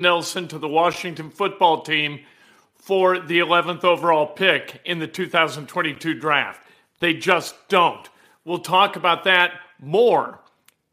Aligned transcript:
Nelson 0.00 0.48
to 0.48 0.58
the 0.58 0.68
Washington 0.68 1.30
football 1.30 1.82
team 1.82 2.20
for 2.74 3.20
the 3.20 3.38
11th 3.38 3.84
overall 3.84 4.26
pick 4.26 4.80
in 4.84 4.98
the 4.98 5.06
2022 5.06 6.14
draft. 6.18 6.60
They 6.98 7.14
just 7.14 7.54
don't. 7.68 8.08
We'll 8.44 8.58
talk 8.58 8.96
about 8.96 9.24
that 9.24 9.52
more. 9.78 10.40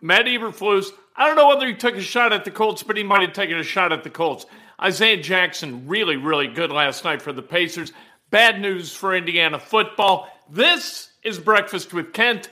Matt 0.02 0.25
Eberflus, 0.25 0.89
I 1.16 1.25
don't 1.25 1.35
know 1.35 1.47
whether 1.47 1.66
he 1.66 1.73
took 1.73 1.95
a 1.95 2.02
shot 2.02 2.31
at 2.31 2.45
the 2.45 2.52
Colts, 2.52 2.83
but 2.83 2.95
he 2.95 3.03
might 3.03 3.22
have 3.22 3.33
taken 3.33 3.57
a 3.57 3.63
shot 3.63 3.91
at 3.91 4.03
the 4.03 4.09
Colts. 4.11 4.45
Isaiah 4.79 5.22
Jackson, 5.22 5.88
really, 5.88 6.16
really 6.16 6.47
good 6.47 6.72
last 6.72 7.03
night 7.03 7.23
for 7.23 7.33
the 7.33 7.41
Pacers. 7.41 7.91
Bad 8.29 8.61
news 8.61 8.94
for 8.94 9.16
Indiana 9.16 9.57
football. 9.57 10.29
This 10.49 11.09
is 11.23 11.39
Breakfast 11.39 11.91
with 11.91 12.13
Kent 12.13 12.49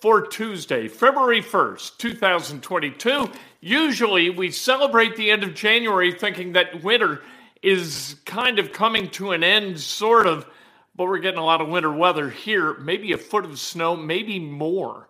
for 0.00 0.26
Tuesday, 0.26 0.88
February 0.88 1.42
1st, 1.42 1.98
2022. 1.98 3.30
Usually 3.60 4.30
we 4.30 4.50
celebrate 4.50 5.16
the 5.16 5.30
end 5.30 5.44
of 5.44 5.54
January 5.54 6.12
thinking 6.12 6.54
that 6.54 6.82
winter 6.82 7.22
is 7.62 8.16
kind 8.24 8.58
of 8.58 8.72
coming 8.72 9.10
to 9.10 9.32
an 9.32 9.44
end, 9.44 9.78
sort 9.78 10.26
of, 10.26 10.46
but 10.96 11.04
we're 11.04 11.18
getting 11.18 11.38
a 11.38 11.44
lot 11.44 11.60
of 11.60 11.68
winter 11.68 11.92
weather 11.92 12.30
here, 12.30 12.74
maybe 12.78 13.12
a 13.12 13.18
foot 13.18 13.44
of 13.44 13.58
snow, 13.58 13.94
maybe 13.94 14.38
more 14.38 15.06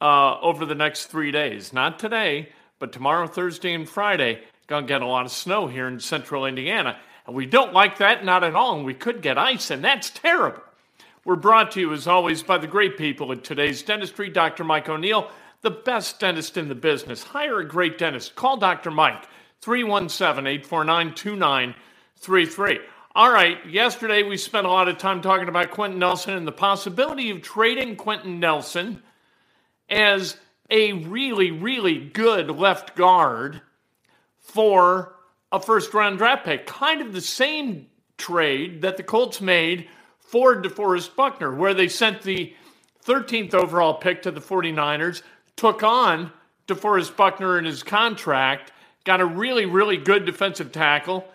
uh, 0.00 0.40
over 0.40 0.66
the 0.66 0.74
next 0.74 1.06
three 1.06 1.30
days. 1.30 1.72
Not 1.72 2.00
today, 2.00 2.48
but 2.80 2.92
tomorrow, 2.92 3.28
Thursday, 3.28 3.72
and 3.72 3.88
Friday, 3.88 4.42
gonna 4.66 4.86
get 4.86 5.02
a 5.02 5.06
lot 5.06 5.26
of 5.26 5.30
snow 5.30 5.68
here 5.68 5.86
in 5.86 6.00
central 6.00 6.44
Indiana. 6.44 6.98
And 7.24 7.36
we 7.36 7.46
don't 7.46 7.72
like 7.72 7.98
that, 7.98 8.24
not 8.24 8.42
at 8.42 8.56
all. 8.56 8.76
And 8.76 8.84
we 8.84 8.94
could 8.94 9.22
get 9.22 9.38
ice, 9.38 9.70
and 9.70 9.84
that's 9.84 10.10
terrible. 10.10 10.62
We're 11.26 11.34
brought 11.34 11.72
to 11.72 11.80
you, 11.80 11.92
as 11.92 12.06
always, 12.06 12.44
by 12.44 12.58
the 12.58 12.68
great 12.68 12.96
people 12.96 13.32
at 13.32 13.42
today's 13.42 13.82
dentistry, 13.82 14.30
Dr. 14.30 14.62
Mike 14.62 14.88
O'Neill, 14.88 15.28
the 15.60 15.72
best 15.72 16.20
dentist 16.20 16.56
in 16.56 16.68
the 16.68 16.76
business. 16.76 17.24
Hire 17.24 17.58
a 17.58 17.66
great 17.66 17.98
dentist. 17.98 18.36
Call 18.36 18.58
Dr. 18.58 18.92
Mike, 18.92 19.26
317 19.60 20.46
849 20.46 21.14
2933. 21.14 22.78
All 23.16 23.32
right, 23.32 23.58
yesterday 23.66 24.22
we 24.22 24.36
spent 24.36 24.68
a 24.68 24.70
lot 24.70 24.86
of 24.86 24.98
time 24.98 25.20
talking 25.20 25.48
about 25.48 25.72
Quenton 25.72 25.98
Nelson 25.98 26.34
and 26.34 26.46
the 26.46 26.52
possibility 26.52 27.30
of 27.30 27.42
trading 27.42 27.96
Quenton 27.96 28.38
Nelson 28.38 29.02
as 29.90 30.36
a 30.70 30.92
really, 30.92 31.50
really 31.50 31.98
good 31.98 32.52
left 32.52 32.94
guard 32.94 33.62
for 34.38 35.16
a 35.50 35.58
first 35.58 35.92
round 35.92 36.18
draft 36.18 36.44
pick. 36.44 36.68
Kind 36.68 37.02
of 37.02 37.12
the 37.12 37.20
same 37.20 37.88
trade 38.16 38.82
that 38.82 38.96
the 38.96 39.02
Colts 39.02 39.40
made 39.40 39.88
for 40.26 40.60
DeForest 40.60 41.14
Buckner, 41.14 41.54
where 41.54 41.74
they 41.74 41.88
sent 41.88 42.22
the 42.22 42.54
13th 43.04 43.54
overall 43.54 43.94
pick 43.94 44.22
to 44.22 44.30
the 44.30 44.40
49ers, 44.40 45.22
took 45.54 45.82
on 45.82 46.32
DeForest 46.66 47.16
Buckner 47.16 47.58
in 47.58 47.64
his 47.64 47.82
contract, 47.82 48.72
got 49.04 49.20
a 49.20 49.26
really, 49.26 49.66
really 49.66 49.96
good 49.96 50.26
defensive 50.26 50.72
tackle. 50.72 51.26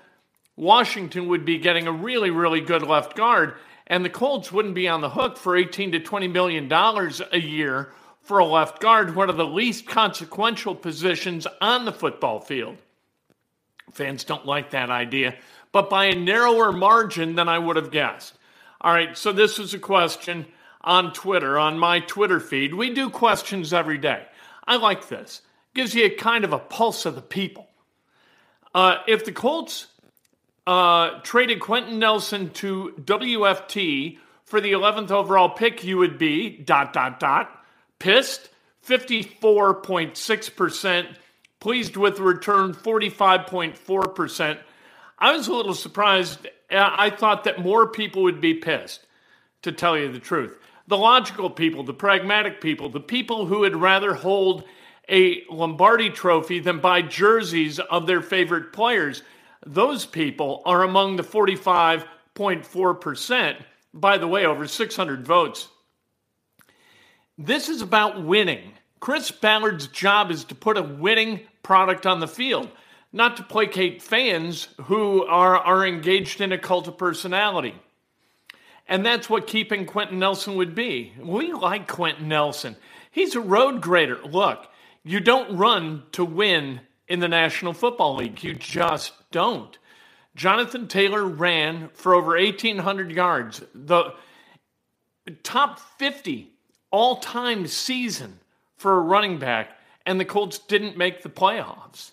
Washington 0.58 1.28
would 1.30 1.46
be 1.46 1.58
getting 1.58 1.88
a 1.88 1.92
really, 1.92 2.30
really 2.30 2.60
good 2.60 2.84
left 2.84 3.16
guard, 3.16 3.56
and 3.88 4.04
the 4.04 4.10
Colts 4.10 4.52
wouldn't 4.52 4.76
be 4.76 4.88
on 4.88 5.02
the 5.02 5.10
hook 5.10 5.38
for 5.38 5.56
18 5.56 5.94
to 5.94 6.00
20 6.00 6.28
million 6.28 6.68
dollars 6.68 7.22
a 7.32 7.40
year 7.40 7.92
for 8.22 8.40
a 8.40 8.46
left 8.46 8.82
guard, 8.82 9.16
one 9.16 9.30
of 9.30 9.38
the 9.38 9.46
least 9.46 9.88
consequential 9.88 10.76
positions 10.76 11.48
on 11.60 11.86
the 11.86 11.92
football 11.92 12.40
field. 12.40 12.78
Fans 13.94 14.24
don't 14.24 14.46
like 14.46 14.72
that 14.72 14.90
idea, 14.90 15.36
but 15.72 15.90
by 15.90 16.06
a 16.06 16.16
narrower 16.16 16.72
margin 16.72 17.36
than 17.36 17.50
I 17.50 17.58
would 17.58 17.78
have 17.78 17.92
guessed. 17.92 18.38
All 18.82 18.92
right, 18.92 19.16
so 19.16 19.32
this 19.32 19.60
is 19.60 19.76
a 19.76 19.80
question 19.80 20.48
on 20.82 21.14
Twitter, 21.14 21.60
on 21.60 21.78
my 21.78 22.00
Twitter 22.00 22.40
feed. 22.40 22.74
We 22.74 22.92
do 22.94 23.12
questions 23.12 23.74
every 23.74 24.00
day. 24.00 24.26
I 24.66 24.78
like 24.78 25.08
this. 25.08 25.44
Gives 25.76 25.94
you 25.94 26.06
a 26.06 26.10
kind 26.10 26.44
of 26.44 26.52
a 26.52 26.58
pulse 26.58 27.06
of 27.06 27.14
the 27.14 27.22
people. 27.22 27.68
Uh, 28.74 28.96
if 29.08 29.24
the 29.24 29.32
Colts 29.32 29.86
uh, 30.66 31.20
traded 31.22 31.60
Quenton 31.60 32.00
Nelson 32.00 32.50
to 32.52 32.96
WFT 33.00 34.18
for 34.46 34.60
the 34.60 34.72
11th 34.72 35.12
overall 35.12 35.50
pick, 35.50 35.84
you 35.84 36.00
would 36.00 36.18
be 36.18 36.50
dot 36.50 36.92
dot 36.92 37.20
dot 37.20 37.64
pissed 38.00 38.50
54.6%, 38.88 41.16
pleased 41.60 41.96
with 41.96 42.20
return 42.20 42.74
45.4%. 42.74 44.58
I 45.22 45.32
was 45.34 45.48
a 45.48 45.54
little 45.54 45.76
surprised. 45.76 46.48
Uh, 46.70 46.94
I 46.98 47.10
thought 47.12 47.44
that 47.44 47.60
more 47.60 47.88
people 47.88 48.24
would 48.24 48.42
be 48.42 48.56
pissed, 48.56 49.06
to 49.62 49.72
tell 49.72 49.96
you 49.98 50.12
the 50.12 50.20
truth. 50.20 50.58
The 50.88 50.98
logical 50.98 51.52
people, 51.52 51.84
the 51.84 51.94
pragmatic 51.94 52.60
people, 52.60 52.90
the 52.90 53.00
people 53.00 53.46
who 53.46 53.60
would 53.60 53.76
rather 53.76 54.16
hold 54.16 54.64
a 55.08 55.44
Lombardi 55.50 56.10
trophy 56.10 56.60
than 56.60 56.80
buy 56.80 57.04
jerseys 57.04 57.80
of 57.80 58.08
their 58.08 58.22
favorite 58.22 58.74
players, 58.74 59.22
those 59.66 60.08
people 60.08 60.64
are 60.66 60.82
among 60.82 61.18
the 61.18 61.24
45.4%. 61.24 63.56
By 63.94 64.18
the 64.18 64.28
way, 64.28 64.46
over 64.46 64.66
600 64.68 65.26
votes. 65.26 65.68
This 67.38 67.70
is 67.70 67.84
about 67.84 68.24
winning. 68.24 68.74
Chris 69.00 69.30
Ballard's 69.30 69.86
job 69.88 70.32
is 70.32 70.46
to 70.46 70.56
put 70.56 70.78
a 70.78 70.84
winning 70.84 71.42
product 71.62 72.08
on 72.08 72.20
the 72.20 72.28
field 72.28 72.72
not 73.14 73.38
to 73.38 73.44
placate 73.44 74.02
fans 74.02 74.70
who 74.84 75.26
are, 75.26 75.58
are 75.58 75.86
engaged 75.86 76.42
in 76.42 76.52
a 76.52 76.58
cult 76.58 76.88
of 76.88 76.98
personality. 76.98 77.76
And 78.88 79.06
that's 79.06 79.30
what 79.30 79.48
keeping 79.48 79.86
Quenton 79.86 80.20
Nelson 80.20 80.56
would 80.56 80.76
be. 80.76 81.14
We 81.20 81.54
like 81.54 81.88
Quenton 81.88 82.28
Nelson. 82.28 82.76
He's 83.10 83.36
a 83.36 83.42
road 83.42 83.82
grader. 83.82 84.20
Look, 84.24 84.68
you 85.04 85.20
don't 85.20 85.58
run 85.58 86.04
to 86.14 86.24
win 86.24 86.82
in 87.08 87.20
the 87.20 87.28
National 87.28 87.74
Football 87.74 88.16
League. 88.16 88.44
You 88.44 88.54
just 88.54 89.14
don't. 89.32 89.78
Jonathan 90.36 90.88
Taylor 90.88 91.26
ran 91.26 91.90
for 91.94 92.16
over 92.16 92.38
1,800 92.38 93.12
yards, 93.12 93.64
the 93.74 94.14
top 95.44 95.80
50 96.00 96.52
all 96.90 97.18
time 97.18 97.68
season 97.68 98.40
for 98.78 98.98
a 98.98 99.02
running 99.02 99.40
back, 99.40 99.78
and 100.06 100.20
the 100.20 100.26
Colts 100.26 100.58
didn't 100.58 100.98
make 100.98 101.22
the 101.22 101.30
playoffs. 101.30 102.12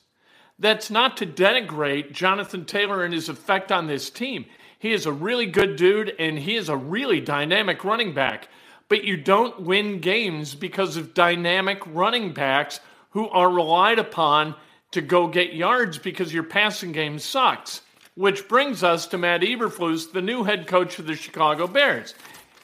That's 0.58 0.90
not 0.90 1.16
to 1.18 1.26
denigrate 1.26 2.12
Jonathan 2.12 2.64
Taylor 2.64 3.04
and 3.04 3.14
his 3.14 3.28
effect 3.28 3.70
on 3.70 3.86
this 3.86 4.10
team. 4.10 4.46
He 4.78 4.92
is 4.92 5.06
a 5.06 5.12
really 5.12 5.46
good 5.46 5.76
dude 5.76 6.14
and 6.18 6.38
he 6.38 6.56
is 6.56 6.68
a 6.68 6.76
really 6.76 7.20
dynamic 7.20 7.84
running 7.84 8.12
back. 8.12 8.48
But 8.88 9.04
you 9.04 9.16
don't 9.16 9.62
win 9.62 10.00
games 10.00 10.54
because 10.54 10.96
of 10.96 11.14
dynamic 11.14 11.82
running 11.86 12.32
backs 12.32 12.80
who 13.10 13.28
are 13.28 13.50
relied 13.50 13.98
upon 13.98 14.54
to 14.92 15.00
go 15.00 15.28
get 15.28 15.52
yards 15.52 15.98
because 15.98 16.32
your 16.32 16.42
passing 16.42 16.92
game 16.92 17.18
sucks. 17.18 17.82
Which 18.14 18.48
brings 18.48 18.82
us 18.82 19.06
to 19.08 19.18
Matt 19.18 19.42
Eberflus, 19.42 20.10
the 20.10 20.22
new 20.22 20.42
head 20.42 20.66
coach 20.66 20.98
of 20.98 21.06
the 21.06 21.14
Chicago 21.14 21.68
Bears. 21.68 22.14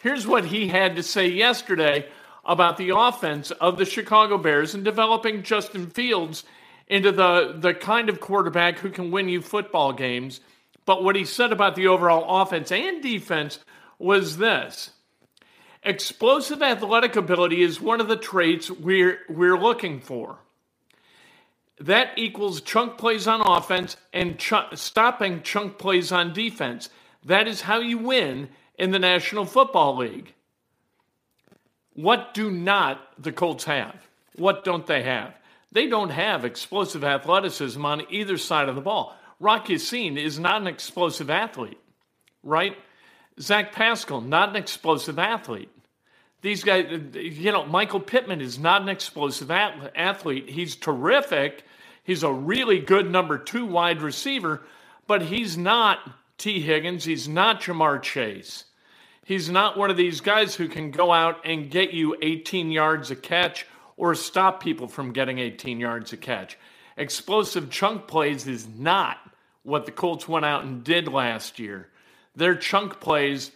Here's 0.02 0.26
what 0.26 0.46
he 0.46 0.66
had 0.66 0.96
to 0.96 1.02
say 1.02 1.28
yesterday 1.28 2.08
about 2.44 2.76
the 2.76 2.90
offense 2.90 3.50
of 3.52 3.78
the 3.78 3.84
Chicago 3.84 4.36
Bears 4.36 4.74
and 4.74 4.84
developing 4.84 5.42
Justin 5.42 5.88
Fields 5.88 6.44
into 6.86 7.12
the, 7.12 7.56
the 7.58 7.74
kind 7.74 8.08
of 8.08 8.20
quarterback 8.20 8.78
who 8.78 8.90
can 8.90 9.10
win 9.10 9.28
you 9.28 9.40
football 9.40 9.92
games. 9.92 10.40
But 10.86 11.02
what 11.02 11.16
he 11.16 11.24
said 11.24 11.52
about 11.52 11.76
the 11.76 11.86
overall 11.88 12.42
offense 12.42 12.70
and 12.70 13.02
defense 13.02 13.58
was 13.98 14.36
this 14.36 14.90
explosive 15.82 16.62
athletic 16.62 17.16
ability 17.16 17.62
is 17.62 17.80
one 17.80 18.00
of 18.00 18.08
the 18.08 18.16
traits 18.16 18.70
we're, 18.70 19.18
we're 19.28 19.58
looking 19.58 20.00
for. 20.00 20.38
That 21.80 22.12
equals 22.16 22.60
chunk 22.60 22.98
plays 22.98 23.26
on 23.26 23.40
offense 23.40 23.96
and 24.12 24.38
ch- 24.38 24.54
stopping 24.74 25.42
chunk 25.42 25.78
plays 25.78 26.12
on 26.12 26.32
defense. 26.32 26.88
That 27.24 27.48
is 27.48 27.62
how 27.62 27.80
you 27.80 27.98
win 27.98 28.48
in 28.78 28.90
the 28.92 28.98
National 28.98 29.44
Football 29.44 29.96
League. 29.96 30.34
What 31.94 32.34
do 32.34 32.50
not 32.50 33.00
the 33.22 33.32
Colts 33.32 33.64
have? 33.64 33.96
What 34.36 34.64
don't 34.64 34.86
they 34.86 35.02
have? 35.02 35.34
They 35.74 35.88
don't 35.88 36.10
have 36.10 36.46
explosive 36.46 37.04
athleticism 37.04 37.84
on 37.84 38.06
either 38.08 38.38
side 38.38 38.70
of 38.70 38.76
the 38.76 38.80
ball. 38.80 39.14
Rocky 39.40 39.74
Ya-Sin 39.74 40.16
is 40.16 40.38
not 40.38 40.62
an 40.62 40.68
explosive 40.68 41.28
athlete, 41.28 41.80
right? 42.42 42.76
Zach 43.40 43.72
Pascal, 43.72 44.20
not 44.20 44.48
an 44.50 44.56
explosive 44.56 45.18
athlete. 45.18 45.68
These 46.42 46.62
guys, 46.62 46.86
you 47.14 47.52
know, 47.52 47.66
Michael 47.66 48.00
Pittman 48.00 48.40
is 48.40 48.58
not 48.58 48.82
an 48.82 48.88
explosive 48.88 49.50
athlete. 49.50 50.48
He's 50.48 50.76
terrific. 50.76 51.64
He's 52.04 52.22
a 52.22 52.32
really 52.32 52.78
good 52.78 53.10
number 53.10 53.36
two 53.38 53.66
wide 53.66 54.00
receiver, 54.02 54.62
but 55.06 55.22
he's 55.22 55.56
not 55.56 55.98
Tee 56.38 56.60
Higgins. 56.60 57.04
He's 57.04 57.26
not 57.28 57.62
Ja'Marr 57.62 58.00
Chase. 58.00 58.64
He's 59.24 59.48
not 59.48 59.76
one 59.78 59.90
of 59.90 59.96
these 59.96 60.20
guys 60.20 60.54
who 60.54 60.68
can 60.68 60.90
go 60.90 61.12
out 61.12 61.40
and 61.44 61.70
get 61.70 61.92
you 61.92 62.16
18 62.20 62.70
yards 62.70 63.10
a 63.10 63.16
catch 63.16 63.66
or 63.96 64.14
stop 64.14 64.62
people 64.62 64.88
from 64.88 65.12
getting 65.12 65.38
18 65.38 65.80
yards 65.80 66.12
a 66.12 66.16
catch. 66.16 66.58
Explosive 66.96 67.70
chunk 67.70 68.06
plays 68.06 68.46
is 68.46 68.68
not 68.68 69.18
what 69.62 69.86
the 69.86 69.92
Colts 69.92 70.28
went 70.28 70.44
out 70.44 70.64
and 70.64 70.84
did 70.84 71.08
last 71.08 71.58
year. 71.58 71.88
Their 72.36 72.54
chunk 72.54 73.00
plays 73.00 73.50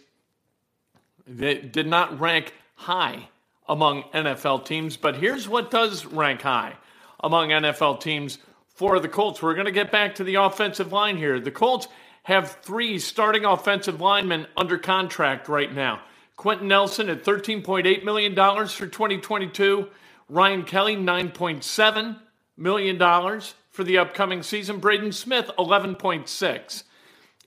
did 1.37 1.87
not 1.87 2.19
rank 2.19 2.53
high 2.75 3.29
among 3.67 4.03
NFL 4.13 4.65
teams, 4.65 4.97
but 4.97 5.15
here's 5.15 5.47
what 5.47 5.69
does 5.69 6.05
rank 6.05 6.41
high 6.41 6.75
among 7.19 7.49
NFL 7.49 8.01
teams 8.01 8.39
for 8.67 8.99
the 8.99 9.07
Colts. 9.09 9.41
We're 9.41 9.53
going 9.53 9.65
to 9.65 9.71
get 9.71 9.91
back 9.91 10.15
to 10.15 10.23
the 10.23 10.35
offensive 10.35 10.91
line 10.91 11.17
here. 11.17 11.39
The 11.39 11.51
Colts 11.51 11.87
have 12.23 12.51
three 12.61 12.99
starting 12.99 13.45
offensive 13.45 14.01
linemen 14.01 14.47
under 14.55 14.77
contract 14.77 15.47
right 15.47 15.73
now. 15.73 16.01
Quenton 16.35 16.69
Nelson 16.69 17.09
at 17.09 17.23
$13.8 17.23 18.03
million 18.03 18.33
for 18.33 18.87
2022. 18.87 19.89
Ryan 20.29 20.63
Kelly, 20.63 20.95
$9.7 20.95 22.19
million 22.55 23.41
for 23.71 23.83
the 23.83 23.97
upcoming 23.97 24.43
season. 24.43 24.79
Braden 24.79 25.11
Smith, 25.11 25.49
11.6. 25.57 26.83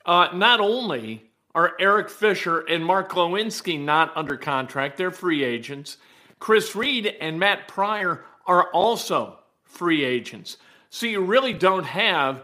Uh, 0.05 0.29
not 0.35 0.61
only 0.61 1.31
are 1.55 1.75
Eric 1.79 2.11
Fisher 2.11 2.61
and 2.61 2.85
Mark 2.85 3.13
Glowinski 3.13 3.79
not 3.79 4.17
under 4.17 4.37
contract, 4.37 4.97
they're 4.97 5.13
free 5.13 5.45
agents. 5.45 5.97
Chris 6.41 6.75
Reed 6.75 7.07
and 7.21 7.39
Matt 7.39 7.69
Pryor 7.69 8.25
are 8.47 8.69
also 8.71 9.39
free 9.65 10.05
agents. 10.05 10.57
So 10.91 11.07
you 11.07 11.21
really 11.21 11.53
don't 11.53 11.85
have 11.85 12.43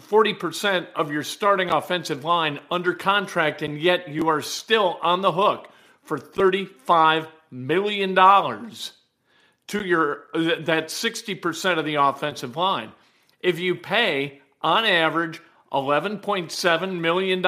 40% 0.00 0.88
of 0.94 1.12
your 1.12 1.22
starting 1.22 1.70
offensive 1.70 2.24
line 2.24 2.58
under 2.70 2.94
contract, 2.94 3.62
and 3.62 3.80
yet 3.80 4.08
you 4.08 4.28
are 4.28 4.42
still 4.42 4.98
on 5.02 5.22
the 5.22 5.32
hook 5.32 5.68
for 6.02 6.18
$35 6.18 7.28
million 7.50 8.14
to 9.68 9.86
your 9.86 10.24
that 10.34 10.88
60% 10.88 11.78
of 11.78 11.84
the 11.84 11.96
offensive 11.96 12.56
line. 12.56 12.92
If 13.40 13.58
you 13.58 13.74
pay 13.74 14.40
on 14.62 14.84
average 14.84 15.40
$11.7 15.72 17.00
million 17.00 17.42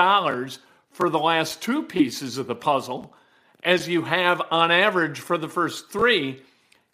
for 0.90 1.10
the 1.10 1.18
last 1.18 1.62
two 1.62 1.82
pieces 1.82 2.38
of 2.38 2.46
the 2.46 2.54
puzzle, 2.54 3.14
as 3.62 3.88
you 3.88 4.02
have 4.02 4.40
on 4.50 4.70
average 4.70 5.20
for 5.20 5.36
the 5.36 5.48
first 5.48 5.90
three, 5.90 6.42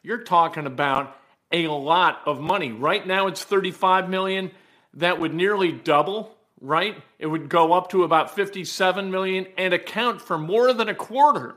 you're 0.02 0.23
talking 0.23 0.67
about 0.67 1.17
a 1.52 1.69
lot 1.69 2.20
of 2.26 2.40
money. 2.40 2.73
Right 2.73 3.06
now 3.06 3.26
it's 3.26 3.44
35 3.44 4.08
million. 4.08 4.50
That 4.94 5.20
would 5.20 5.34
nearly 5.34 5.73
double, 5.73 6.37
right? 6.61 6.96
It 7.19 7.26
would 7.26 7.49
go 7.49 7.73
up 7.73 7.90
to 7.90 8.05
about 8.05 8.34
57 8.34 9.11
million 9.11 9.46
and 9.56 9.75
account 9.75 10.23
for 10.23 10.38
more 10.38 10.73
than 10.73 10.88
a 10.88 10.94
quarter 10.94 11.56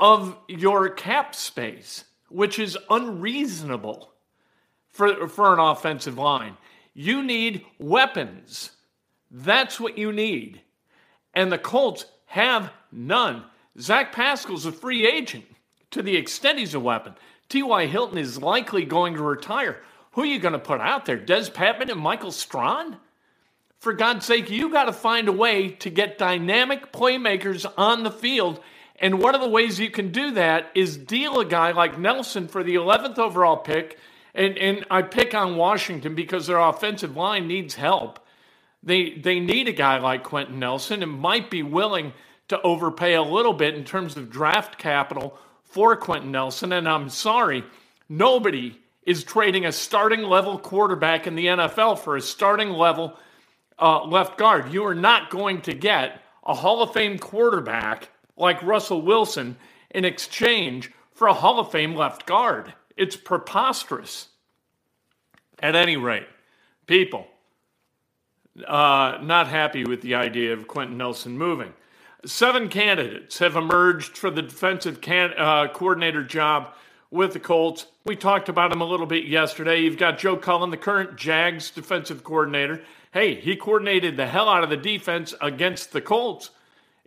of 0.00 0.36
your 0.48 0.88
cap 0.88 1.34
space, 1.34 2.04
which 2.28 2.58
is 2.58 2.78
unreasonable 2.88 4.12
for, 4.88 5.28
for 5.28 5.52
an 5.52 5.60
offensive 5.60 6.18
line. 6.18 6.56
You 6.94 7.22
need 7.22 7.64
weapons. 7.78 8.70
That's 9.30 9.78
what 9.78 9.98
you 9.98 10.10
need. 10.10 10.62
And 11.34 11.52
the 11.52 11.58
Colts 11.58 12.06
have 12.26 12.72
none. 12.90 13.44
Zach 13.78 14.12
Pascal's 14.12 14.66
a 14.66 14.72
free 14.72 15.06
agent 15.06 15.44
to 15.90 16.02
the 16.02 16.16
extent 16.16 16.58
he's 16.58 16.74
a 16.74 16.80
weapon. 16.80 17.14
T.Y. 17.48 17.86
Hilton 17.86 18.18
is 18.18 18.42
likely 18.42 18.84
going 18.84 19.14
to 19.14 19.22
retire. 19.22 19.80
Who 20.12 20.22
are 20.22 20.26
you 20.26 20.38
going 20.38 20.52
to 20.52 20.58
put 20.58 20.80
out 20.80 21.04
there? 21.04 21.18
Dez 21.18 21.50
Patmon 21.50 21.90
and 21.90 22.00
Michael 22.00 22.32
Strachan? 22.32 22.96
For 23.78 23.92
God's 23.92 24.26
sake, 24.26 24.50
you 24.50 24.70
got 24.70 24.84
to 24.84 24.92
find 24.92 25.28
a 25.28 25.32
way 25.32 25.70
to 25.70 25.90
get 25.90 26.18
dynamic 26.18 26.92
playmakers 26.92 27.70
on 27.78 28.02
the 28.02 28.10
field. 28.10 28.60
And 29.00 29.18
one 29.18 29.34
of 29.34 29.40
the 29.40 29.48
ways 29.48 29.80
you 29.80 29.90
can 29.90 30.12
do 30.12 30.32
that 30.32 30.70
is 30.74 30.96
deal 30.96 31.40
a 31.40 31.44
guy 31.44 31.72
like 31.72 31.98
Nelson 31.98 32.46
for 32.48 32.62
the 32.62 32.74
11th 32.74 33.18
overall 33.18 33.56
pick. 33.56 33.98
And, 34.34 34.58
and 34.58 34.84
I 34.90 35.02
pick 35.02 35.34
on 35.34 35.56
Washington 35.56 36.14
because 36.14 36.46
their 36.46 36.58
offensive 36.58 37.16
line 37.16 37.48
needs 37.48 37.74
help. 37.74 38.20
They, 38.82 39.14
they 39.14 39.40
need 39.40 39.68
a 39.68 39.72
guy 39.72 39.98
like 39.98 40.22
Quenton 40.22 40.58
Nelson 40.58 41.02
and 41.02 41.12
might 41.12 41.50
be 41.50 41.62
willing 41.62 42.12
to 42.48 42.60
overpay 42.60 43.14
a 43.14 43.22
little 43.22 43.52
bit 43.52 43.74
in 43.74 43.84
terms 43.84 44.16
of 44.16 44.30
draft 44.30 44.78
capital 44.78 45.38
for 45.64 45.96
Quenton 45.96 46.32
Nelson. 46.32 46.72
And 46.72 46.88
I'm 46.88 47.08
sorry, 47.08 47.64
nobody 48.08 48.78
is 49.04 49.24
trading 49.24 49.64
a 49.64 49.72
starting 49.72 50.22
level 50.22 50.58
quarterback 50.58 51.26
in 51.26 51.36
the 51.36 51.46
NFL 51.46 52.00
for 52.00 52.16
a 52.16 52.20
starting 52.20 52.70
level 52.70 53.16
uh, 53.78 54.04
left 54.04 54.36
guard. 54.36 54.72
You 54.72 54.84
are 54.84 54.94
not 54.94 55.30
going 55.30 55.62
to 55.62 55.74
get 55.74 56.22
a 56.44 56.54
Hall 56.54 56.82
of 56.82 56.92
Fame 56.92 57.18
quarterback 57.18 58.10
like 58.40 58.62
Russell 58.62 59.02
Wilson 59.02 59.56
in 59.90 60.04
exchange 60.04 60.90
for 61.12 61.28
a 61.28 61.34
Hall 61.34 61.60
of 61.60 61.70
Fame 61.70 61.94
left 61.94 62.26
guard. 62.26 62.74
It's 62.96 63.16
preposterous. 63.16 64.28
At 65.62 65.76
any 65.76 65.98
rate, 65.98 66.26
people 66.86 67.26
uh, 68.66 69.18
not 69.22 69.48
happy 69.48 69.84
with 69.84 70.00
the 70.00 70.14
idea 70.14 70.54
of 70.54 70.66
Quenton 70.66 70.96
Nelson 70.96 71.36
moving. 71.36 71.74
Seven 72.24 72.68
candidates 72.68 73.38
have 73.38 73.56
emerged 73.56 74.16
for 74.16 74.30
the 74.30 74.42
defensive 74.42 75.00
can- 75.00 75.34
uh, 75.36 75.68
coordinator 75.68 76.22
job 76.22 76.72
with 77.10 77.32
the 77.32 77.40
Colts. 77.40 77.86
We 78.04 78.16
talked 78.16 78.48
about 78.48 78.72
him 78.72 78.80
a 78.80 78.86
little 78.86 79.06
bit 79.06 79.24
yesterday. 79.24 79.80
You've 79.80 79.98
got 79.98 80.18
Joe 80.18 80.36
Cullen, 80.36 80.70
the 80.70 80.76
current 80.76 81.16
Jags 81.16 81.70
defensive 81.70 82.24
coordinator. 82.24 82.82
Hey, 83.12 83.34
he 83.34 83.56
coordinated 83.56 84.16
the 84.16 84.26
hell 84.26 84.48
out 84.48 84.62
of 84.62 84.70
the 84.70 84.76
defense 84.76 85.34
against 85.40 85.92
the 85.92 86.00
Colts 86.00 86.50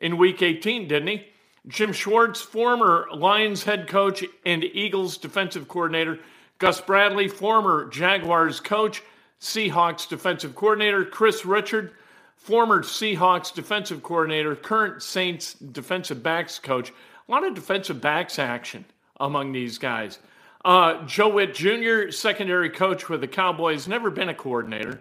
in 0.04 0.18
week 0.18 0.42
18, 0.42 0.88
didn't 0.88 1.08
he? 1.08 1.28
Jim 1.66 1.94
Schwartz, 1.94 2.42
former 2.42 3.08
Lions 3.16 3.64
head 3.64 3.88
coach 3.88 4.24
and 4.46 4.64
Eagles 4.66 5.18
defensive 5.18 5.70
coordinator. 5.70 6.20
Gus 6.60 6.82
Bradley, 6.82 7.30
former 7.30 7.88
Jaguars 7.88 8.60
coach, 8.60 9.02
Seahawks 9.40 10.08
defensive 10.08 10.56
coordinator. 10.56 11.06
Chris 11.06 11.46
Richard, 11.46 11.94
former 12.36 12.84
Seahawks 12.84 13.54
defensive 13.54 14.04
coordinator, 14.04 14.58
current 14.58 15.02
Saints 15.02 15.54
defensive 15.54 16.22
backs 16.22 16.60
coach. 16.60 16.90
A 16.90 17.32
lot 17.32 17.46
of 17.46 17.56
defensive 17.56 18.02
backs 18.02 18.38
action 18.38 18.84
among 19.22 19.54
these 19.54 19.78
guys. 19.78 20.20
Uh, 20.66 21.06
Joe 21.06 21.30
Whitt 21.30 21.56
Jr., 21.56 22.12
secondary 22.12 22.70
coach 22.70 23.08
with 23.08 23.22
the 23.22 23.28
Cowboys, 23.28 23.88
never 23.88 24.10
been 24.10 24.30
a 24.30 24.34
coordinator. 24.34 25.00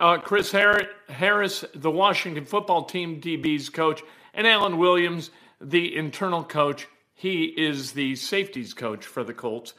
Uh, 0.00 0.18
Chris 0.18 0.50
Harris, 0.50 1.64
the 1.76 1.90
Washington 1.90 2.44
football 2.44 2.84
team 2.84 3.20
DB's 3.20 3.68
coach, 3.68 4.02
and 4.34 4.46
Alan 4.46 4.78
Williams, 4.78 5.30
the 5.60 5.96
internal 5.96 6.44
coach. 6.44 6.88
He 7.14 7.44
is 7.44 7.92
the 7.92 8.16
safeties 8.16 8.74
coach 8.74 9.04
for 9.04 9.22
the 9.24 9.34
Colts. 9.34 9.74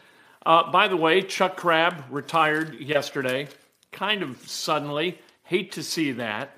Uh, 0.45 0.71
by 0.71 0.87
the 0.87 0.97
way, 0.97 1.21
Chuck 1.21 1.55
Crabb 1.55 2.03
retired 2.09 2.79
yesterday, 2.79 3.47
kind 3.91 4.23
of 4.23 4.37
suddenly. 4.47 5.19
Hate 5.43 5.71
to 5.73 5.83
see 5.83 6.11
that. 6.13 6.57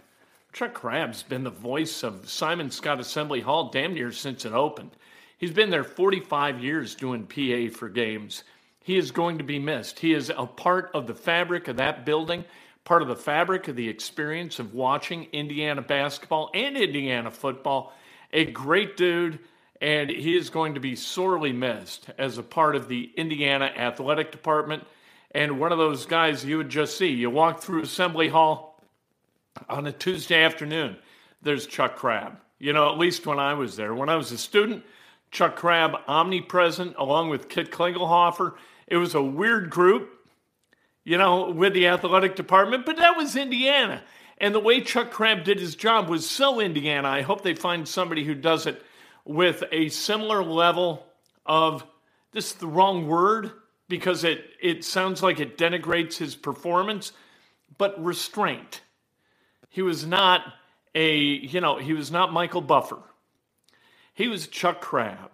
Chuck 0.54 0.74
Crabb's 0.74 1.24
been 1.24 1.44
the 1.44 1.50
voice 1.50 2.04
of 2.04 2.30
Simon 2.30 2.70
Skjodt 2.70 3.00
Assembly 3.00 3.42
Hall 3.42 3.70
damn 3.70 3.94
near 3.94 4.12
since 4.12 4.46
it 4.46 4.54
opened. 4.54 4.92
He's 5.38 5.52
been 5.52 5.70
there 5.70 5.84
45 5.84 6.64
years 6.64 6.96
doing 6.96 7.25
PA 7.25 7.75
for 7.78 7.90
games. 7.90 8.44
He 8.82 8.98
is 8.98 9.12
going 9.12 9.40
to 9.40 9.44
be 9.44 9.60
missed. 9.60 10.00
He 10.00 10.14
is 10.14 10.32
a 10.36 10.46
part 10.46 10.92
of 10.94 11.08
the 11.08 11.14
fabric 11.14 11.68
of 11.68 11.78
that 11.78 12.06
building, 12.06 12.46
part 12.86 13.01
of 13.01 13.10
the 13.10 13.15
fabric 13.15 13.68
of 13.68 13.75
the 13.75 13.89
experience 13.89 14.60
of 14.60 14.74
watching 14.74 15.27
Indiana 15.34 15.82
basketball 15.82 16.50
and 16.54 16.77
Indiana 16.77 17.30
football. 17.30 17.94
A 18.32 18.46
great 18.46 18.96
dude, 18.96 19.39
and 19.82 20.10
he 20.10 20.38
is 20.38 20.50
going 20.50 20.75
to 20.75 20.80
be 20.80 20.96
sorely 20.96 21.51
missed 21.51 22.10
as 22.18 22.38
a 22.38 22.44
part 22.44 22.75
of 22.75 22.88
the 22.88 23.12
Indiana 23.18 23.65
athletic 23.65 24.32
department. 24.32 24.86
And 25.32 25.60
one 25.60 25.74
of 25.74 25.77
those 25.77 26.06
guys 26.06 26.46
you 26.46 26.58
would 26.58 26.70
just 26.70 26.98
see. 26.98 27.10
You 27.10 27.30
walk 27.30 27.62
through 27.62 27.82
Assembly 27.82 28.30
Hall 28.30 28.82
on 29.70 29.88
a 29.88 29.92
Tuesday 29.92 30.44
afternoon, 30.44 30.98
there's 31.42 31.68
Chuck 31.68 31.96
Crabb. 31.96 32.38
You 32.60 32.74
know, 32.74 32.92
at 32.92 32.98
least 32.98 33.25
when 33.25 33.39
I 33.39 33.54
was 33.54 33.75
there. 33.75 33.94
When 33.94 34.10
I 34.10 34.15
was 34.15 34.32
a 34.32 34.38
student, 34.38 34.84
Chuck 35.32 35.56
Crabb 35.56 35.96
omnipresent 36.08 36.96
along 36.98 37.30
with 37.30 37.50
Kit 37.50 37.72
Klingelhoffer. 37.72 38.54
It 38.88 38.98
was 38.98 39.15
a 39.15 39.22
weird 39.22 39.70
group, 39.70 40.14
you 41.06 41.18
know, 41.18 41.52
with 41.52 41.74
the 41.74 41.88
athletic 41.88 42.36
department, 42.36 42.86
but 42.86 42.98
that 42.98 43.16
was 43.16 43.36
Indiana. 43.38 44.04
And 44.40 44.54
the 44.54 44.60
way 44.60 44.82
Chuck 44.82 45.12
Crabb 45.12 45.46
did 45.46 45.60
his 45.60 45.76
job 45.76 46.10
was 46.10 46.30
so 46.30 46.60
Indiana. 46.60 47.08
I 47.08 47.22
hope 47.22 47.42
they 47.42 47.56
find 47.56 47.88
somebody 47.88 48.26
who 48.26 48.34
does 48.36 48.66
it 48.66 48.82
with 49.24 49.64
a 49.72 49.88
similar 49.90 50.44
level 50.44 51.06
of 51.46 51.86
this 52.34 52.48
is 52.48 52.54
the 52.54 52.68
wrong 52.68 53.08
word 53.08 53.52
because 53.88 54.24
it, 54.24 54.46
it 54.62 54.84
sounds 54.84 55.24
like 55.24 55.40
it 55.40 55.58
denigrates 55.58 56.18
his 56.18 56.36
performance, 56.36 57.14
but 57.78 58.04
restraint. 58.04 58.82
He 59.70 59.82
was 59.82 60.06
not 60.06 60.42
a, 60.94 61.16
you 61.16 61.62
know, 61.62 61.78
he 61.78 61.94
was 61.94 62.12
not 62.12 62.34
Michael 62.34 62.62
Buffer. 62.62 63.00
He 64.14 64.28
was 64.28 64.48
Chuck 64.48 64.82
Crabb. 64.82 65.32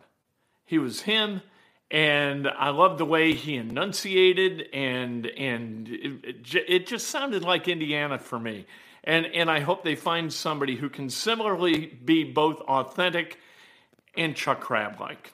He 0.66 0.78
was 0.78 1.02
him, 1.02 1.42
and 1.92 2.48
I 2.48 2.70
loved 2.70 3.00
the 3.00 3.06
way 3.06 3.34
he 3.34 3.56
enunciated, 3.58 4.70
and 4.74 5.26
and 5.26 5.90
it, 5.90 6.56
it 6.68 6.88
just 6.88 7.08
sounded 7.08 7.44
like 7.44 7.68
Indiana 7.68 8.18
for 8.18 8.40
me. 8.40 8.66
And 9.04 9.26
and 9.26 9.52
I 9.52 9.60
hope 9.60 9.84
they 9.84 9.96
find 9.96 10.32
somebody 10.32 10.78
who 10.78 10.90
can 10.90 11.10
similarly 11.10 11.88
be 11.88 12.24
both 12.24 12.62
authentic 12.62 13.38
and 14.16 14.36
Chuck 14.36 14.62
Crabb 14.62 15.00
like. 15.00 15.34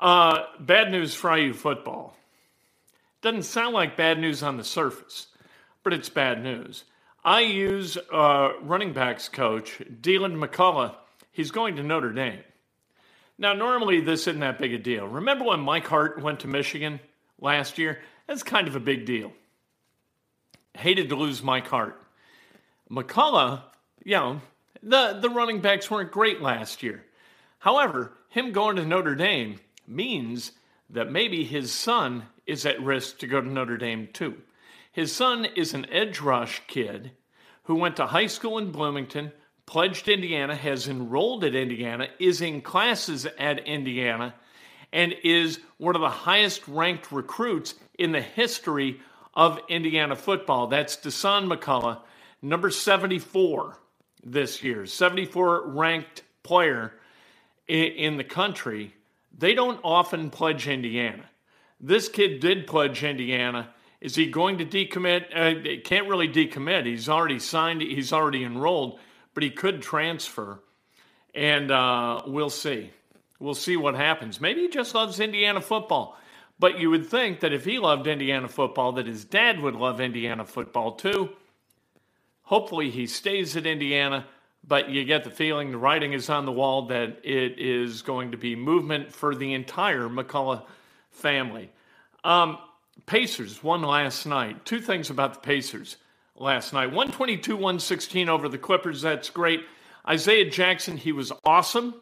Uh, 0.00 0.44
bad 0.60 0.90
news 0.90 1.14
for 1.14 1.36
IU 1.36 1.52
football. 1.52 2.16
Doesn't 3.20 3.42
sound 3.42 3.74
like 3.74 3.96
bad 3.96 4.18
news 4.18 4.44
on 4.44 4.56
the 4.56 4.64
surface, 4.64 5.26
but 5.82 5.92
it's 5.92 6.08
bad 6.08 6.42
news. 6.42 6.84
IU's 7.26 7.98
uh, 8.12 8.52
running 8.62 8.92
backs 8.92 9.28
coach, 9.28 9.82
Deland 10.00 10.36
McCullough, 10.36 10.94
he's 11.32 11.50
going 11.50 11.76
to 11.76 11.82
Notre 11.82 12.12
Dame. 12.12 12.44
Now, 13.38 13.52
normally 13.52 14.00
this 14.00 14.26
isn't 14.26 14.40
that 14.40 14.58
big 14.58 14.74
a 14.74 14.78
deal. 14.78 15.06
Remember 15.06 15.44
when 15.44 15.60
Mike 15.60 15.86
Hart 15.86 16.20
went 16.20 16.40
to 16.40 16.48
Michigan 16.48 16.98
last 17.40 17.78
year? 17.78 18.00
That's 18.26 18.42
kind 18.42 18.66
of 18.66 18.74
a 18.74 18.80
big 18.80 19.06
deal. 19.06 19.32
Hated 20.74 21.08
to 21.10 21.16
lose 21.16 21.42
Mike 21.42 21.68
Hart. 21.68 22.00
McCullough, 22.90 23.62
you 24.04 24.16
know, 24.16 24.40
the, 24.82 25.18
the 25.20 25.30
running 25.30 25.60
backs 25.60 25.90
weren't 25.90 26.10
great 26.10 26.40
last 26.40 26.82
year. 26.82 27.04
However, 27.58 28.12
him 28.28 28.52
going 28.52 28.76
to 28.76 28.84
Notre 28.84 29.14
Dame 29.14 29.60
means 29.86 30.52
that 30.90 31.10
maybe 31.10 31.44
his 31.44 31.72
son 31.72 32.24
is 32.46 32.64
at 32.66 32.82
risk 32.82 33.18
to 33.18 33.26
go 33.26 33.40
to 33.40 33.48
Notre 33.48 33.76
Dame 33.76 34.08
too. 34.12 34.38
His 34.90 35.12
son 35.12 35.44
is 35.44 35.74
an 35.74 35.86
edge 35.92 36.20
rush 36.20 36.62
kid 36.66 37.12
who 37.64 37.74
went 37.74 37.96
to 37.96 38.06
high 38.06 38.26
school 38.26 38.58
in 38.58 38.72
Bloomington, 38.72 39.32
pledged 39.68 40.08
Indiana, 40.08 40.56
has 40.56 40.88
enrolled 40.88 41.44
at 41.44 41.54
Indiana, 41.54 42.08
is 42.18 42.40
in 42.40 42.62
classes 42.62 43.26
at 43.38 43.58
Indiana, 43.66 44.34
and 44.94 45.14
is 45.22 45.60
one 45.76 45.94
of 45.94 46.00
the 46.00 46.08
highest 46.08 46.66
ranked 46.66 47.12
recruits 47.12 47.74
in 47.98 48.10
the 48.10 48.22
history 48.22 48.98
of 49.34 49.60
Indiana 49.68 50.16
football. 50.16 50.68
That's 50.68 50.96
Dasan 50.96 51.52
McCullough, 51.52 52.00
number 52.40 52.70
74 52.70 53.76
this 54.24 54.64
year, 54.64 54.86
74 54.86 55.68
ranked 55.68 56.22
player 56.42 56.94
in 57.68 58.16
the 58.16 58.24
country. 58.24 58.94
They 59.36 59.52
don't 59.52 59.80
often 59.84 60.30
pledge 60.30 60.66
Indiana. 60.66 61.26
This 61.78 62.08
kid 62.08 62.40
did 62.40 62.66
pledge 62.66 63.04
Indiana. 63.04 63.68
Is 64.00 64.14
he 64.14 64.30
going 64.30 64.56
to 64.58 64.64
decommit? 64.64 65.26
Uh, 65.36 65.82
can't 65.84 66.08
really 66.08 66.28
decommit. 66.28 66.86
He's 66.86 67.10
already 67.10 67.38
signed, 67.38 67.82
he's 67.82 68.14
already 68.14 68.44
enrolled 68.44 68.98
but 69.38 69.44
he 69.44 69.50
could 69.50 69.80
transfer. 69.80 70.58
And 71.32 71.70
uh, 71.70 72.22
we'll 72.26 72.50
see. 72.50 72.90
We'll 73.38 73.54
see 73.54 73.76
what 73.76 73.94
happens. 73.94 74.40
Maybe 74.40 74.62
he 74.62 74.68
just 74.68 74.96
loves 74.96 75.20
Indiana 75.20 75.60
football. 75.60 76.18
But 76.58 76.80
you 76.80 76.90
would 76.90 77.06
think 77.06 77.38
that 77.38 77.52
if 77.52 77.64
he 77.64 77.78
loved 77.78 78.08
Indiana 78.08 78.48
football, 78.48 78.90
that 78.94 79.06
his 79.06 79.24
dad 79.24 79.60
would 79.60 79.76
love 79.76 80.00
Indiana 80.00 80.44
football 80.44 80.96
too. 80.96 81.28
Hopefully 82.42 82.90
he 82.90 83.06
stays 83.06 83.56
at 83.56 83.64
Indiana, 83.64 84.26
but 84.66 84.90
you 84.90 85.04
get 85.04 85.22
the 85.22 85.30
feeling 85.30 85.70
the 85.70 85.78
writing 85.78 86.14
is 86.14 86.28
on 86.28 86.44
the 86.44 86.50
wall 86.50 86.86
that 86.86 87.20
it 87.22 87.60
is 87.60 88.02
going 88.02 88.32
to 88.32 88.36
be 88.36 88.56
movement 88.56 89.12
for 89.12 89.36
the 89.36 89.54
entire 89.54 90.08
McCullough 90.08 90.64
family. 91.12 91.70
Um, 92.24 92.58
Pacers 93.06 93.62
won 93.62 93.82
last 93.82 94.26
night. 94.26 94.64
Two 94.64 94.80
things 94.80 95.10
about 95.10 95.34
the 95.34 95.40
Pacers 95.40 95.96
last 96.38 96.72
night. 96.72 96.86
122 96.86 97.54
116 97.54 98.28
over 98.28 98.48
the 98.48 98.58
Clippers. 98.58 99.02
That's 99.02 99.30
great. 99.30 99.64
Isaiah 100.08 100.48
Jackson, 100.48 100.96
he 100.96 101.12
was 101.12 101.32
awesome. 101.44 101.94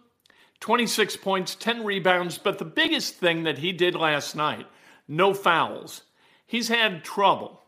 26 0.60 1.16
points, 1.18 1.54
10 1.54 1.84
rebounds. 1.84 2.38
But 2.38 2.58
the 2.58 2.64
biggest 2.64 3.14
thing 3.14 3.44
that 3.44 3.58
he 3.58 3.72
did 3.72 3.94
last 3.94 4.36
night, 4.36 4.66
no 5.08 5.34
fouls. 5.34 6.02
He's 6.46 6.68
had 6.68 7.04
trouble, 7.04 7.60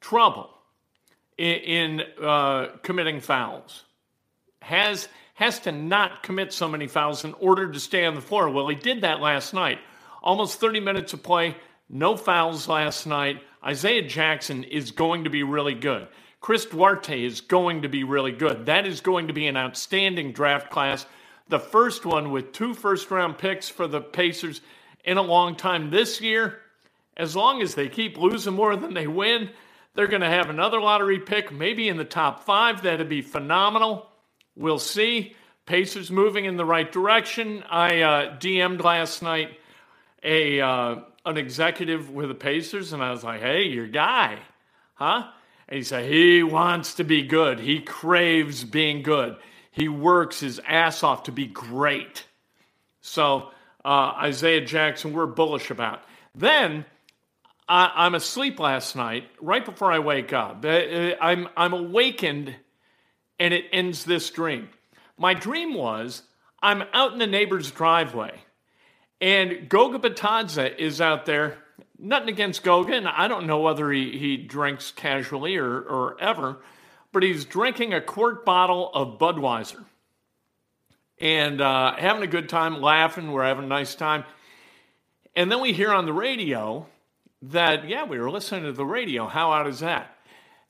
trouble 0.00 0.50
in, 1.36 2.00
in 2.00 2.02
uh, 2.22 2.66
committing 2.82 3.20
fouls. 3.20 3.84
Has 4.60 5.08
has 5.34 5.60
to 5.60 5.70
not 5.70 6.24
commit 6.24 6.52
so 6.52 6.66
many 6.68 6.88
fouls 6.88 7.24
in 7.24 7.32
order 7.34 7.70
to 7.70 7.78
stay 7.78 8.04
on 8.04 8.16
the 8.16 8.20
floor. 8.20 8.50
Well, 8.50 8.66
he 8.66 8.74
did 8.74 9.02
that 9.02 9.20
last 9.20 9.54
night. 9.54 9.78
Almost 10.20 10.58
30 10.58 10.80
minutes 10.80 11.12
of 11.12 11.22
play, 11.22 11.56
no 11.88 12.16
fouls 12.16 12.66
last 12.66 13.06
night. 13.06 13.40
Isaiah 13.68 14.08
Jackson 14.08 14.64
is 14.64 14.92
going 14.92 15.24
to 15.24 15.30
be 15.30 15.42
really 15.42 15.74
good. 15.74 16.08
Chris 16.40 16.64
Duarte 16.64 17.22
is 17.22 17.42
going 17.42 17.82
to 17.82 17.88
be 17.90 18.02
really 18.02 18.32
good. 18.32 18.64
That 18.64 18.86
is 18.86 19.02
going 19.02 19.26
to 19.26 19.34
be 19.34 19.46
an 19.46 19.58
outstanding 19.58 20.32
draft 20.32 20.70
class. 20.70 21.04
The 21.48 21.58
first 21.58 22.06
one 22.06 22.30
with 22.30 22.52
two 22.52 22.72
first 22.72 23.10
round 23.10 23.36
picks 23.36 23.68
for 23.68 23.86
the 23.86 24.00
Pacers 24.00 24.62
in 25.04 25.18
a 25.18 25.22
long 25.22 25.54
time 25.54 25.90
this 25.90 26.22
year. 26.22 26.60
As 27.14 27.36
long 27.36 27.60
as 27.60 27.74
they 27.74 27.90
keep 27.90 28.16
losing 28.16 28.54
more 28.54 28.74
than 28.74 28.94
they 28.94 29.06
win, 29.06 29.50
they're 29.94 30.06
going 30.06 30.22
to 30.22 30.30
have 30.30 30.48
another 30.48 30.80
lottery 30.80 31.18
pick, 31.18 31.52
maybe 31.52 31.90
in 31.90 31.98
the 31.98 32.06
top 32.06 32.44
five. 32.44 32.82
That'd 32.82 33.10
be 33.10 33.20
phenomenal. 33.20 34.08
We'll 34.56 34.78
see. 34.78 35.36
Pacers 35.66 36.10
moving 36.10 36.46
in 36.46 36.56
the 36.56 36.64
right 36.64 36.90
direction. 36.90 37.62
I 37.68 38.00
uh, 38.00 38.38
DM'd 38.38 38.82
last 38.82 39.22
night 39.22 39.58
a 40.22 40.58
uh, 40.58 40.96
an 41.28 41.36
executive 41.36 42.10
with 42.10 42.28
the 42.28 42.34
Pacers, 42.34 42.92
and 42.92 43.02
I 43.02 43.10
was 43.10 43.22
like, 43.22 43.40
hey, 43.40 43.64
your 43.64 43.86
guy, 43.86 44.38
huh? 44.94 45.24
And 45.68 45.76
he 45.76 45.82
said, 45.82 46.10
he 46.10 46.42
wants 46.42 46.94
to 46.94 47.04
be 47.04 47.22
good. 47.22 47.60
He 47.60 47.80
craves 47.80 48.64
being 48.64 49.02
good. 49.02 49.36
He 49.70 49.88
works 49.88 50.40
his 50.40 50.60
ass 50.66 51.02
off 51.02 51.24
to 51.24 51.32
be 51.32 51.46
great. 51.46 52.24
So, 53.00 53.50
uh, 53.84 54.12
Isaiah 54.16 54.64
Jackson, 54.64 55.12
we're 55.12 55.26
bullish 55.26 55.70
about. 55.70 56.02
Then, 56.34 56.84
I, 57.68 58.06
am 58.06 58.14
asleep 58.14 58.58
last 58.58 58.96
night, 58.96 59.24
right 59.40 59.64
before 59.64 59.92
I 59.92 59.98
wake 59.98 60.32
up. 60.32 60.64
Uh, 60.64 60.68
uh, 60.68 61.14
I'm, 61.20 61.48
I'm 61.56 61.74
awakened, 61.74 62.54
and 63.38 63.52
it 63.52 63.66
ends 63.72 64.04
this 64.04 64.30
dream. 64.30 64.70
My 65.18 65.34
dream 65.34 65.74
was 65.74 66.22
I'm 66.62 66.82
out 66.92 67.12
in 67.12 67.18
the 67.18 67.26
neighbor's 67.26 67.70
driveway 67.70 68.40
and 69.20 69.68
Goga 69.68 69.98
Bitadze 69.98 70.76
is 70.78 71.00
out 71.00 71.26
there. 71.26 71.58
Nothing 71.98 72.28
against 72.28 72.62
Goga, 72.62 72.94
and 72.94 73.08
I 73.08 73.26
don't 73.26 73.46
know 73.46 73.60
whether 73.60 73.90
he, 73.90 74.16
he 74.16 74.36
drinks 74.36 74.92
casually 74.92 75.56
or, 75.56 75.80
or 75.80 76.20
ever, 76.20 76.58
but 77.12 77.24
he's 77.24 77.44
drinking 77.44 77.92
a 77.92 78.00
quart 78.00 78.44
bottle 78.44 78.90
of 78.94 79.18
Budweiser 79.18 79.84
and 81.20 81.60
uh, 81.60 81.96
having 81.96 82.22
a 82.22 82.28
good 82.28 82.48
time, 82.48 82.80
laughing. 82.80 83.32
We're 83.32 83.44
having 83.44 83.64
a 83.64 83.68
nice 83.68 83.94
time. 83.94 84.24
And 85.34 85.50
then 85.50 85.60
we 85.60 85.72
hear 85.72 85.92
on 85.92 86.06
the 86.06 86.12
radio 86.12 86.86
that, 87.42 87.88
yeah, 87.88 88.04
we 88.04 88.18
were 88.18 88.30
listening 88.30 88.64
to 88.64 88.72
the 88.72 88.84
radio. 88.84 89.26
How 89.26 89.52
out 89.52 89.66
is 89.66 89.80
that? 89.80 90.14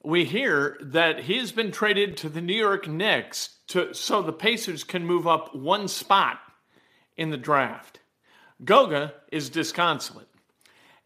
We 0.03 0.25
hear 0.25 0.79
that 0.81 1.21
he's 1.21 1.53
been 1.53 1.73
traded 1.73 2.17
to 2.19 2.29
the 2.29 2.41
New 2.41 2.55
York 2.55 2.89
Knicks 2.89 3.59
to, 3.69 3.93
so 3.95 4.23
the 4.23 4.33
Pacers 4.33 4.85
can 4.85 5.05
move 5.05 5.27
up 5.27 5.55
one 5.55 5.89
spot 5.89 6.39
in 7.17 7.31
the 7.31 7.37
draft. 7.37 8.01
Goga 8.65 9.15
is 9.31 9.51
disconsolate. 9.51 10.29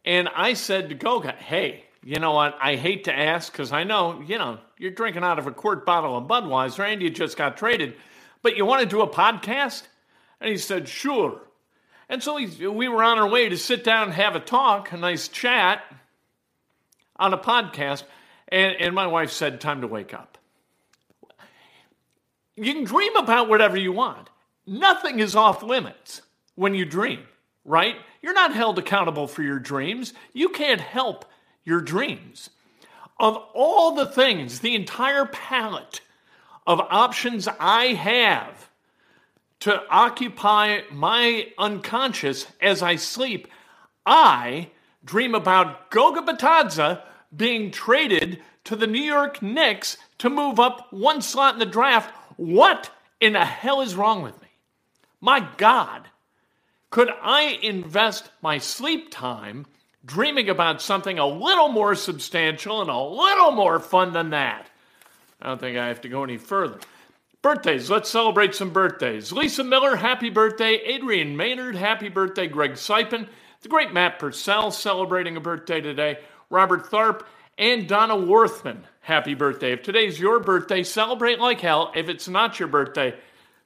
And 0.04 0.28
I 0.34 0.54
said 0.54 0.88
to 0.88 0.94
Goga, 0.94 1.32
hey, 1.32 1.84
you 2.02 2.18
know 2.18 2.32
what? 2.32 2.56
I 2.60 2.76
hate 2.76 3.04
to 3.04 3.16
ask 3.16 3.52
because 3.52 3.72
I 3.72 3.84
know, 3.84 4.22
you 4.26 4.38
know, 4.38 4.58
you're 4.78 4.90
drinking 4.90 5.22
out 5.22 5.38
of 5.38 5.46
a 5.46 5.52
quart 5.52 5.86
bottle 5.86 6.16
of 6.16 6.24
Budweiser 6.24 6.84
and 6.84 7.00
you 7.00 7.10
just 7.10 7.36
got 7.36 7.56
traded, 7.56 7.94
but 8.42 8.56
you 8.56 8.66
want 8.66 8.82
to 8.82 8.88
do 8.88 9.02
a 9.02 9.08
podcast? 9.08 9.82
And 10.40 10.50
he 10.50 10.56
said, 10.56 10.88
sure. 10.88 11.40
And 12.08 12.22
so 12.22 12.34
we, 12.34 12.46
we 12.66 12.88
were 12.88 13.02
on 13.02 13.18
our 13.18 13.28
way 13.28 13.48
to 13.48 13.56
sit 13.56 13.84
down 13.84 14.04
and 14.04 14.12
have 14.12 14.36
a 14.36 14.40
talk, 14.40 14.92
a 14.92 14.96
nice 14.96 15.28
chat 15.28 15.82
on 17.16 17.32
a 17.32 17.38
podcast. 17.38 18.02
And, 18.48 18.76
and 18.78 18.94
my 18.94 19.06
wife 19.06 19.30
said, 19.30 19.60
Time 19.60 19.80
to 19.80 19.86
wake 19.86 20.12
up. 20.12 20.36
You 22.54 22.74
can 22.74 22.84
dream 22.84 23.16
about 23.16 23.48
whatever 23.48 23.78
you 23.78 23.92
want. 23.92 24.28
Nothing 24.66 25.20
is 25.20 25.34
off 25.34 25.62
limits 25.62 26.20
when 26.54 26.74
you 26.74 26.84
dream, 26.84 27.20
right? 27.64 27.96
You're 28.20 28.34
not 28.34 28.54
held 28.54 28.78
accountable 28.78 29.26
for 29.26 29.42
your 29.42 29.58
dreams. 29.58 30.12
You 30.32 30.48
can't 30.48 30.80
help 30.80 31.24
your 31.64 31.80
dreams. 31.80 32.50
Of 33.18 33.36
all 33.54 33.94
the 33.94 34.06
things, 34.06 34.60
the 34.60 34.74
entire 34.74 35.26
palette 35.26 36.00
of 36.66 36.80
options 36.80 37.48
I 37.60 37.86
have 37.94 38.68
to 39.60 39.82
occupy 39.90 40.80
my 40.90 41.48
unconscious 41.56 42.46
as 42.60 42.82
I 42.82 42.96
sleep, 42.96 43.46
I 44.04 44.70
dream 45.04 45.34
about 45.34 45.90
Goga 45.90 46.22
Bitadze 46.22 47.00
being 47.36 47.70
traded 47.70 48.40
to 48.64 48.76
the 48.76 48.86
New 48.86 49.02
York 49.02 49.40
Knicks 49.42 49.96
to 50.18 50.28
move 50.28 50.58
up 50.58 50.92
one 50.92 51.22
slot 51.22 51.54
in 51.54 51.60
the 51.60 51.66
draft. 51.66 52.12
What 52.36 52.90
in 53.20 53.34
the 53.34 53.44
hell 53.44 53.80
is 53.80 53.94
wrong 53.94 54.22
with 54.22 54.40
me? 54.42 54.48
My 55.20 55.46
God, 55.56 56.08
could 56.92 57.10
I 57.22 57.58
invest 57.62 58.30
my 58.42 58.58
sleep 58.58 59.10
time 59.10 59.64
dreaming 60.04 60.50
about 60.50 60.82
something 60.82 61.18
a 61.18 61.26
little 61.26 61.68
more 61.68 61.94
substantial 61.94 62.82
and 62.82 62.90
a 62.90 62.98
little 62.98 63.50
more 63.50 63.80
fun 63.80 64.12
than 64.12 64.30
that? 64.30 64.68
I 65.40 65.48
don't 65.48 65.58
think 65.58 65.78
I 65.78 65.88
have 65.88 66.02
to 66.02 66.10
go 66.10 66.22
any 66.22 66.36
further. 66.36 66.78
Birthdays, 67.40 67.88
let's 67.88 68.10
celebrate 68.10 68.54
some 68.54 68.74
birthdays. 68.74 69.32
Lisa 69.32 69.64
Miller, 69.64 69.96
happy 69.96 70.28
birthday. 70.28 70.74
Adrian 70.74 71.34
Maynard, 71.34 71.76
happy 71.76 72.10
birthday. 72.10 72.46
Greg 72.46 72.72
Sipin, 72.72 73.26
the 73.62 73.68
great 73.70 73.94
Matt 73.94 74.18
Purcell 74.18 74.70
celebrating 74.70 75.38
a 75.38 75.40
birthday 75.40 75.80
today. 75.80 76.18
Robert 76.50 76.90
Tharp 76.90 77.22
and 77.56 77.88
Donna 77.88 78.16
Worthman, 78.16 78.82
happy 79.00 79.32
birthday. 79.32 79.72
If 79.72 79.82
today's 79.82 80.20
your 80.20 80.40
birthday, 80.40 80.82
celebrate 80.82 81.40
like 81.40 81.60
hell. 81.60 81.90
If 81.96 82.10
it's 82.10 82.28
not 82.28 82.58
your 82.58 82.68
birthday, 82.68 83.14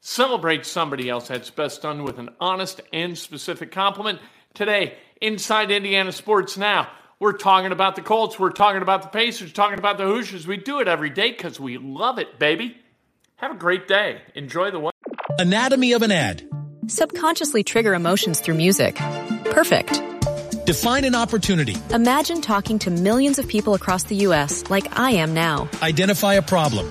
celebrate 0.06 0.64
somebody 0.64 1.08
else. 1.08 1.28
That's 1.28 1.50
best 1.50 1.82
done 1.82 2.04
with 2.04 2.18
an 2.18 2.30
honest 2.40 2.80
and 2.92 3.18
specific 3.18 3.72
compliment. 3.72 4.20
Today, 4.54 4.96
inside 5.20 5.72
Indiana 5.72 6.12
Sports 6.12 6.56
Now, 6.56 6.88
we're 7.18 7.36
talking 7.36 7.72
about 7.72 7.96
the 7.96 8.02
Colts, 8.02 8.38
we're 8.38 8.52
talking 8.52 8.82
about 8.82 9.02
the 9.02 9.08
Pacers, 9.08 9.52
talking 9.52 9.78
about 9.78 9.98
the 9.98 10.04
Hoosiers. 10.04 10.46
We 10.46 10.58
do 10.58 10.78
it 10.80 10.86
every 10.86 11.10
day 11.10 11.32
because 11.32 11.58
we 11.58 11.76
love 11.78 12.18
it, 12.18 12.38
baby. 12.38 12.76
Have 13.36 13.50
a 13.50 13.56
great 13.56 13.88
day. 13.88 14.20
Enjoy 14.34 14.70
the 14.70 14.78
one. 14.78 14.92
Anatomy 15.38 15.92
of 15.92 16.02
an 16.02 16.12
ad. 16.12 16.48
Subconsciously 16.86 17.64
trigger 17.64 17.92
emotions 17.92 18.40
through 18.40 18.54
music. 18.54 18.94
Perfect. 19.46 20.00
Define 20.66 21.04
an 21.04 21.16
opportunity. 21.16 21.76
Imagine 21.90 22.40
talking 22.40 22.78
to 22.80 22.90
millions 22.90 23.40
of 23.40 23.48
people 23.48 23.74
across 23.74 24.04
the 24.04 24.16
U.S. 24.16 24.70
like 24.70 24.98
I 24.98 25.10
am 25.12 25.34
now. 25.34 25.68
Identify 25.82 26.34
a 26.34 26.42
problem. 26.42 26.90